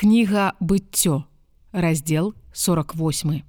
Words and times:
Кніга 0.00 0.54
быццё, 0.60 1.24
раздзел 1.72 2.32
48. 2.52 3.42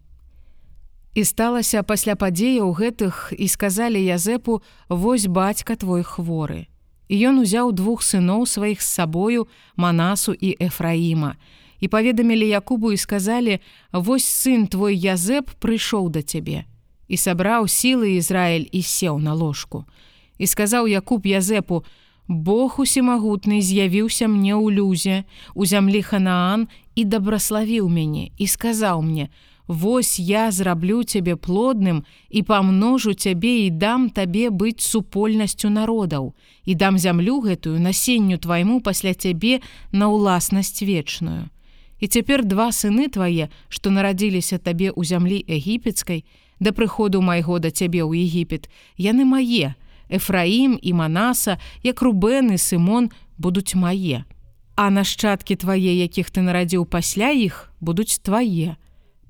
І 1.16 1.24
сталася 1.24 1.79
пасля 1.79 2.20
падзеяў 2.20 2.75
гэтых 2.75 3.31
і 3.31 3.47
сказалі 3.47 3.96
Язэпу: 3.96 4.59
Вось 4.90 5.32
бацька 5.32 5.79
твой 5.79 6.03
хворы. 6.03 6.67
І 7.08 7.24
ён 7.32 7.40
узяў 7.40 7.72
двух 7.72 8.04
сыноў 8.04 8.43
сваіх 8.43 8.84
з 8.84 8.89
сабою 9.00 9.48
Манасу 9.79 10.36
і 10.36 10.59
Эфраіма. 10.59 11.39
І 11.79 11.88
паведамілі 11.88 12.48
Якубу 12.52 12.92
і 12.92 13.00
сказалі: 13.00 13.64
Вось 13.96 14.28
сын 14.28 14.68
твой 14.68 15.00
Язэп 15.00 15.56
прыйшоў 15.56 16.12
да 16.12 16.20
цябе. 16.20 16.68
І 17.08 17.16
сабраў 17.16 17.72
сілы 17.72 18.20
Ізраіль 18.20 18.68
і 18.68 18.84
сеў 18.84 19.24
на 19.24 19.32
ложку. 19.32 19.88
І 20.36 20.52
сказаў 20.52 20.92
Якуб 20.92 21.24
Язэпу: 21.24 21.88
Бог 22.32 22.79
усімагутны 22.79 23.59
з'явіўся 23.59 24.31
мне 24.31 24.55
ў 24.55 24.71
люзе, 24.71 25.27
у 25.52 25.68
зямлі 25.68 26.00
Ханаан 26.00 26.70
і 26.95 27.04
дабраславіў 27.04 27.91
мяне 27.91 28.31
і 28.39 28.48
сказаў 28.48 29.03
мне: 29.03 29.27
Вось 29.67 30.16
я 30.16 30.48
зраблю 30.52 31.03
цябе 31.03 31.36
плодным 31.36 32.08
і 32.31 32.44
памножу 32.48 33.12
цябе 33.13 33.67
і 33.67 33.70
дам 33.70 34.08
табе 34.08 34.48
быць 34.48 34.80
супольнасцю 34.80 35.67
народаў 35.75 36.31
і 36.63 36.75
дам 36.75 36.95
зямлю 36.95 37.44
гэтую 37.44 37.84
насенню 37.84 38.39
твайму 38.39 38.80
пасля 38.80 39.11
цябе 39.11 39.59
на 39.91 40.08
ўласнасць 40.08 40.88
вечную. 40.88 41.52
І 42.00 42.08
цяпер 42.08 42.48
два 42.48 42.72
сыны 42.72 43.11
твае, 43.11 43.52
што 43.67 43.91
нарадзіліся 43.91 44.55
табе 44.55 44.95
ў 44.95 45.03
зямлі 45.03 45.44
егіпецкай, 45.52 46.23
да 46.63 46.72
прыходу 46.72 47.20
майго 47.20 47.59
да 47.59 47.75
цябе 47.75 48.08
ў 48.08 48.23
Егіпет, 48.23 48.72
яны 48.95 49.27
мае, 49.27 49.75
Эфраім 50.12 50.80
і 50.82 50.94
Манаса, 50.94 51.58
як 51.84 52.02
Рубен 52.02 52.52
і 52.52 52.58
Сымон 52.60 53.10
будуць 53.38 53.76
мае. 53.76 54.28
А 54.76 54.90
нашчадкі 54.90 55.56
твае, 55.56 55.96
якіх 56.04 56.32
ты 56.32 56.44
нарадзіў 56.44 56.86
пасля 56.86 57.32
іх, 57.32 57.72
будуць 57.80 58.20
твае. 58.20 58.76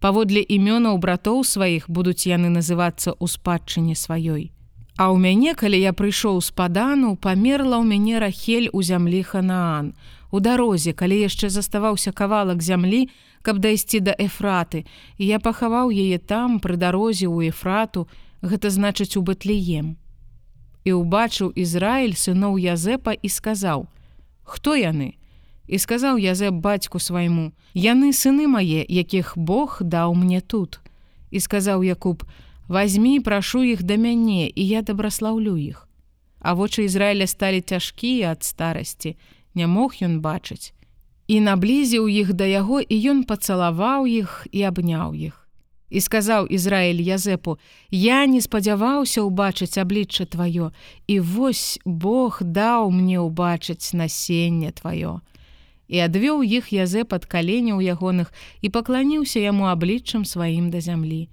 Паводле 0.02 0.42
імёнаў 0.42 0.98
братоў 0.98 1.46
сваіх 1.46 1.86
будуць 1.86 2.26
яны 2.26 2.50
называцца 2.50 3.14
ў 3.14 3.26
спадчыне 3.30 3.94
сваёй. 3.94 4.50
А 4.98 5.14
ў 5.14 5.22
мяне, 5.22 5.54
калі 5.54 5.78
я 5.78 5.94
прыйшоў 5.94 6.42
з 6.42 6.50
падану, 6.50 7.14
памерла 7.16 7.78
ў 7.78 7.86
мяне 7.86 8.18
рахель 8.18 8.70
у 8.74 8.82
зямлі 8.82 9.22
Ханаан. 9.22 9.94
У 10.34 10.42
дарозе, 10.42 10.98
калі 10.98 11.22
яшчэ 11.22 11.54
заставаўся 11.54 12.12
кавалак 12.12 12.66
зямлі, 12.66 13.14
каб 13.46 13.62
дайсці 13.62 14.02
да 14.02 14.18
эфраты, 14.18 14.86
і 15.22 15.30
я 15.30 15.38
пахаваў 15.38 15.94
яе 15.94 16.18
там 16.18 16.58
пры 16.58 16.78
дарозе 16.78 17.30
ў 17.30 17.54
эфрату, 17.54 18.10
гэта 18.42 18.74
значыць 18.74 19.14
у 19.18 19.22
бытліем 19.22 20.02
і 20.84 20.98
ўбачыў 20.98 21.54
Ізраіль 21.54 22.18
сыноў 22.18 22.58
Язэпа 22.58 23.14
і 23.14 23.30
сказаў: 23.30 23.88
«Хто 24.44 24.76
яны? 24.76 25.18
І 25.68 25.78
сказаў 25.78 26.18
Язэп 26.18 26.54
бацьку 26.54 27.00
свайму: 27.00 27.54
Яны 27.74 28.12
сыны 28.14 28.48
мае, 28.48 28.86
якіх 28.88 29.38
Бог 29.38 29.80
даў 29.82 30.16
мне 30.16 30.42
тут. 30.42 30.82
І 31.32 31.40
сказаў 31.40 31.84
Якуб: 31.84 32.26
Вазьмі, 32.68 33.20
прашу 33.20 33.64
іх 33.64 33.84
да 33.84 33.96
мяне, 33.96 34.50
і 34.50 34.68
я 34.68 34.82
дабраслаўлю 34.82 35.56
іх. 35.58 35.88
А 36.40 36.54
вочы 36.54 36.90
Ізраіля 36.90 37.28
сталі 37.28 37.62
цяжкія 37.62 38.32
ад 38.32 38.44
старасці, 38.44 39.16
не 39.54 39.68
мог 39.68 39.94
ён 40.02 40.20
бачыць. 40.22 40.74
І 41.28 41.40
наблізіў 41.40 42.10
іх 42.10 42.34
да 42.34 42.46
яго, 42.46 42.82
і 42.82 42.96
ён 43.12 43.24
пацалаваў 43.24 44.10
іх 44.10 44.48
і 44.52 44.64
абняў 44.66 45.14
іх 45.14 45.41
і 45.92 46.00
сказаў 46.00 46.48
Ізраіль 46.48 47.04
Язэпу: 47.04 47.60
Я 47.92 48.26
не 48.26 48.40
спадзяваўся 48.42 49.22
ўбачыць 49.28 49.76
аблічча 49.78 50.26
тваё, 50.26 50.72
і 51.08 51.20
вось 51.20 51.80
Бог 51.86 52.40
даў 52.42 52.90
мне 52.96 53.20
ўбачыць 53.20 53.92
насенне 53.94 54.72
тваё. 54.72 55.20
І 55.92 56.08
адвёў 56.08 56.48
іх 56.48 56.72
Язэп 56.72 57.12
ад 57.12 57.28
каленяў 57.28 57.84
ягоных 57.84 58.32
і 58.64 58.72
пакланіўся 58.72 59.44
яму 59.44 59.68
абліччам 59.68 60.24
сваім 60.24 60.72
да 60.72 60.80
зямлі. 60.80 61.28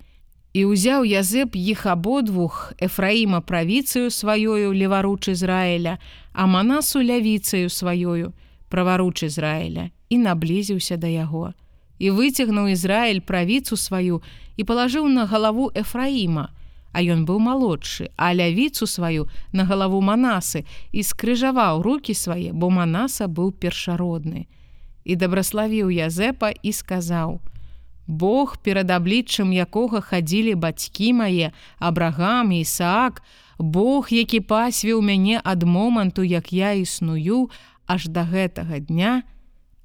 І 0.53 0.61
ўзяў 0.67 1.07
Язэп 1.07 1.55
іх 1.55 1.87
абодвух 1.87 2.75
Эфраіма 2.83 3.41
правіцыю 3.41 4.11
сваёю 4.11 4.75
леваруч 4.75 5.31
Ізраіля, 5.31 6.03
а 6.35 6.51
манасу 6.51 6.99
лявіцаю 6.99 7.71
сваёю, 7.71 8.35
праваруч 8.69 9.23
Ізраіля 9.23 9.95
і 10.09 10.19
наблізіўся 10.19 10.97
да 10.97 11.07
яго 11.07 11.55
і 11.99 12.11
выцягнуў 12.11 12.73
Ізраіль 12.75 13.21
правіцу 13.21 13.77
сваю 13.77 14.23
і 14.57 14.63
палажыў 14.65 15.07
на 15.11 15.27
галаву 15.27 15.71
Эфраіма, 15.75 16.51
А 16.93 17.03
ён 17.05 17.29
быў 17.29 17.39
малодшы, 17.39 18.09
а 18.17 18.33
лявіцу 18.33 18.87
сваю 18.89 19.29
на 19.53 19.69
галаву 19.69 20.01
манасы 20.01 20.65
і 20.91 21.05
скрыжаваў 21.05 21.83
руки 21.85 22.15
свае, 22.17 22.51
бо 22.53 22.71
манаса 22.71 23.29
быў 23.29 23.53
першародны. 23.53 24.49
І 25.05 25.15
дабраславіў 25.15 25.93
Язэпа 25.93 26.51
і 26.63 26.73
сказаў: 26.73 27.39
Бог 28.09 28.57
перад 28.65 28.91
абліччым 28.91 29.53
якога 29.53 30.01
хадзілі 30.01 30.57
бацькі 30.57 31.13
мае, 31.13 31.53
абрагам 31.79 32.57
Ісаак, 32.57 33.21
Бог, 33.59 34.09
які 34.11 34.41
пасвіў 34.41 35.03
мяне 35.03 35.41
ад 35.45 35.63
моманту, 35.63 36.25
як 36.25 36.53
я 36.53 36.73
існую, 36.73 37.51
аж 37.87 38.09
да 38.09 38.25
гэтага 38.25 38.81
дня, 38.81 39.23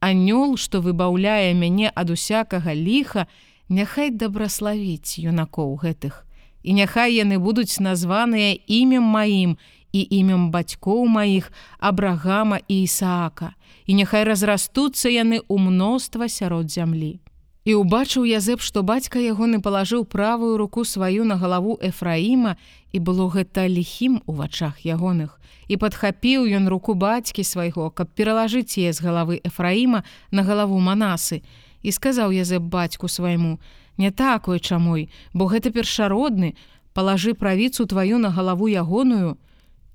анёл, 0.03 0.57
што 0.59 0.83
выбаўляе 0.83 1.55
мяне 1.55 1.87
ад 1.95 2.11
усякага 2.11 2.75
ліха, 2.75 3.27
няхай 3.69 4.11
дабраславіць 4.11 5.15
юнакоў 5.23 5.79
гэтых. 5.79 6.27
І 6.63 6.75
няхай 6.75 7.15
яны 7.15 7.39
будуць 7.39 7.79
названыя 7.79 8.59
імем 8.67 9.03
маім 9.03 9.55
і 9.95 10.01
імем 10.19 10.51
бацькоў 10.51 11.07
маіх 11.07 11.51
Абрагама 11.79 12.59
і 12.67 12.83
Ісаака. 12.83 13.55
І 13.85 13.95
няхай 13.99 14.27
разрастуцца 14.27 15.07
яны 15.07 15.39
ў 15.39 15.55
мноства 15.59 16.27
сярод 16.27 16.71
зямлі. 16.71 17.19
І 17.63 17.79
ўбачыў 17.79 18.27
Язэп, 18.27 18.59
што 18.59 18.83
бацька 18.83 19.23
ягоны 19.23 19.63
палажыў 19.63 20.03
правую 20.03 20.59
руку 20.59 20.83
сваю 20.83 21.23
на 21.23 21.39
галаву 21.39 21.79
Эфраіма 21.79 22.59
і 22.91 22.99
было 22.99 23.31
гэта 23.31 23.71
ліхім 23.71 24.19
у 24.27 24.35
вачах 24.35 24.83
ягоных 24.83 25.39
і 25.67 25.77
падхапіў 25.77 26.47
ён 26.47 26.67
руку 26.67 26.93
бацькі 26.93 27.43
свайго, 27.43 27.89
каб 27.89 28.11
пералажыць 28.15 28.77
яе 28.77 28.93
з 28.93 28.99
галавы 28.99 29.39
Эфраіма 29.43 30.03
на 30.31 30.43
галаву 30.43 30.79
манасы. 30.79 31.41
І 31.83 31.91
сказаў 31.91 32.31
Язэп 32.31 32.63
бацьку 32.63 33.07
свайму: 33.07 33.59
не 33.97 34.11
такой 34.11 34.59
чамой, 34.59 35.09
бо 35.33 35.47
гэта 35.47 35.71
першародны, 35.71 36.55
палажы 36.93 37.33
правіцу 37.33 37.85
тваю 37.85 38.17
на 38.17 38.29
галаву 38.29 38.67
ягоную 38.67 39.37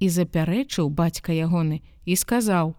і 0.00 0.08
запярэчыў 0.08 0.88
бацька 0.88 1.32
ягоны 1.32 1.82
і 2.04 2.16
сказаў: 2.16 2.74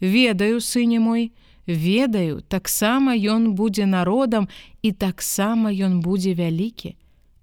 ведаю 0.00 0.60
сыне 0.60 1.00
мой, 1.00 1.32
ведаю, 1.66 2.42
таксама 2.42 3.14
ён 3.14 3.52
будзе 3.54 3.86
народам 3.86 4.48
і 4.82 4.92
таксама 4.92 5.70
ён 5.70 6.00
будзе 6.00 6.34
вялікі. 6.34 6.96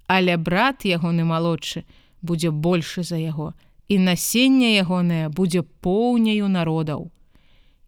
Але 0.07 0.37
брат 0.37 0.85
ягоны 0.85 1.25
малодшы 1.25 1.83
будзе 2.21 2.49
большы 2.49 3.03
за 3.03 3.17
яго 3.17 3.53
і 3.87 3.99
насенне 3.99 4.75
ягонае 4.75 5.29
будзе 5.29 5.61
поўняю 5.61 6.47
народаў. 6.47 7.11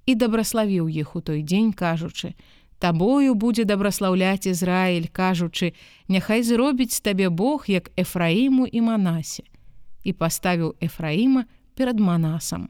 І 0.05 0.15
дабраславіў 0.15 0.87
іх 0.87 1.15
у 1.15 1.21
той 1.21 1.43
дзень, 1.43 1.73
кажучы: 1.73 2.33
Табою 2.79 3.33
будзе 3.35 3.65
дабраслаўляць 3.65 4.47
Ізраіль, 4.47 5.09
кажучы: 5.11 5.73
Няхай 6.07 6.43
зробіць 6.43 7.01
табе 7.01 7.29
Бог 7.29 7.65
як 7.67 7.91
Эфраіму 7.97 8.67
і 8.71 8.81
Манасе. 8.81 9.43
І 10.03 10.13
паставіў 10.13 10.75
Эфраіма 10.79 11.45
перад 11.75 11.99
Манасам. 11.99 12.69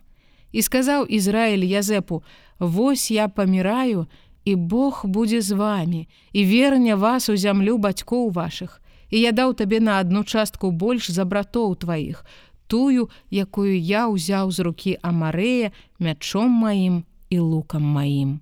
І 0.52 0.62
сказаў 0.62 1.06
Ізраіль 1.06 1.68
Язэпу: 1.68 2.24
Вось 2.60 3.12
я 3.12 3.28
паміраю, 3.28 4.08
і 4.46 4.56
Бог 4.56 5.02
будзе 5.04 5.42
з 5.42 5.52
вами 5.52 6.08
і 6.32 6.46
верне 6.46 6.96
вас 6.96 7.30
у 7.30 7.36
зямлю 7.36 7.78
бацькоў 7.78 8.32
вашых. 8.32 8.80
І 9.12 9.20
я 9.20 9.32
даў 9.32 9.54
табе 9.54 9.80
на 9.80 10.00
адну 10.00 10.24
частку 10.24 10.72
больш 10.72 11.12
за 11.12 11.26
братоў 11.26 11.76
тваіх, 11.76 12.24
тую, 12.68 13.10
якую 13.32 13.74
я 13.76 14.08
ўзяў 14.12 14.52
з 14.52 14.68
рукі 14.68 14.98
Амарэя 15.02 15.72
мячом 16.00 16.52
маім 16.52 17.04
і 17.30 17.40
лукам 17.40 17.84
маім. 17.84 18.40